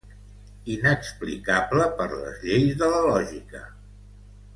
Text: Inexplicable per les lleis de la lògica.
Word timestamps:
Inexplicable 0.75 1.85
per 1.99 2.07
les 2.13 2.39
lleis 2.47 2.73
de 2.81 2.89
la 2.95 3.03
lògica. 3.09 3.63